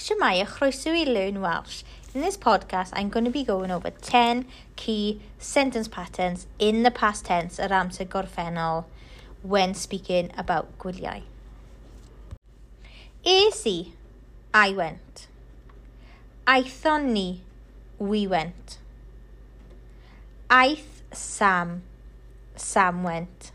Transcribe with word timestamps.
Shemaya 0.00 0.46
chroeso 0.46 0.92
i 0.98 1.04
Learn 1.04 1.42
Welsh. 1.42 1.82
In 2.14 2.22
this 2.22 2.38
podcast, 2.38 2.88
I'm 2.94 3.10
going 3.10 3.26
to 3.26 3.30
be 3.30 3.44
going 3.44 3.70
over 3.70 3.90
10 3.90 4.46
key 4.74 5.20
sentence 5.38 5.88
patterns 5.88 6.46
in 6.58 6.84
the 6.84 6.90
past 6.90 7.26
tense 7.26 7.58
yr 7.58 7.68
amser 7.68 8.06
gorffennol 8.06 8.86
when 9.42 9.74
speaking 9.74 10.30
about 10.38 10.72
gwyliau. 10.78 11.20
Es 13.26 13.66
i, 13.66 13.92
I 14.54 14.72
went. 14.72 15.28
Aethon 16.46 17.12
ni, 17.12 17.42
we 17.98 18.26
went. 18.26 18.78
Aeth 20.48 21.02
Sam, 21.12 21.82
Sam 22.56 23.02
went. 23.02 23.52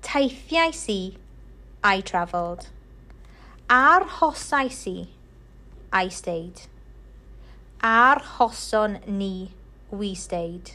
Taithiais 0.00 0.84
i, 0.88 1.16
I 1.82 2.00
travelled. 2.00 2.68
Arhosais 3.68 4.86
i, 4.86 5.08
I 5.92 6.08
stayed. 6.08 6.62
Ar 7.82 8.20
hoson 8.20 9.00
ni, 9.06 9.50
we 9.90 10.14
stayed. 10.14 10.72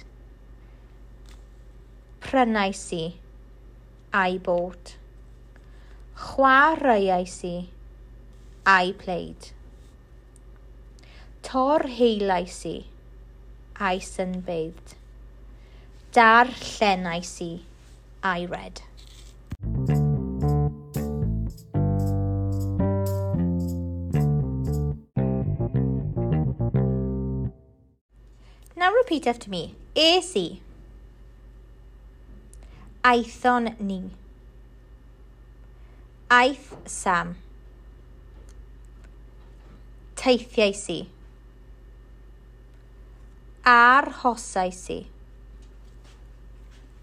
Prynais 2.19 2.91
i, 2.91 3.13
I 4.13 4.37
bought. 4.39 4.97
Chwaraeais 6.17 7.43
i, 7.45 7.69
I 8.65 8.91
played. 8.91 9.51
Tor 11.43 11.79
heilais 11.79 12.65
i, 12.65 12.85
I 13.79 13.99
sunbathed. 13.99 14.95
Darllenais 16.11 17.41
i, 17.41 17.61
I 18.23 18.45
read. 18.45 18.81
Now 28.77 28.91
repeat 28.91 29.25
after 29.25 29.49
me. 29.49 29.73
AC. 29.95 30.61
Aethon 33.05 33.79
ni. 33.79 34.11
Aeth 36.29 36.75
Sam. 36.85 37.35
Teithiau 40.15 40.73
si. 40.75 40.97
Ar 43.63 44.11
hosau 44.23 44.73
si. 44.73 44.99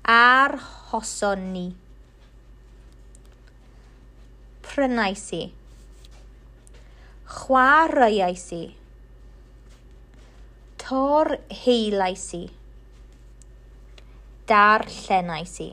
Ar 0.05 0.59
hoson 0.91 1.53
ni. 1.55 1.67
Prynais 4.61 5.25
i. 5.33 5.43
Chwaraeais 7.25 8.47
i. 8.61 8.82
Côr 10.93 11.39
heilais 11.49 12.35
i. 12.35 12.51
Darllenais 14.47 15.55
i. 15.65 15.71